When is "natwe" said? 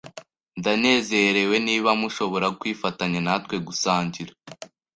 3.25-3.55